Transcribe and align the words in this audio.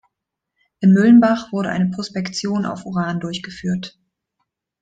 In 0.79 0.93
Müllenbach 0.93 1.51
wurde 1.51 1.69
eine 1.69 1.91
Prospektion 1.91 2.65
auf 2.65 2.85
Uran 2.87 3.19
durchgeführt. 3.19 3.99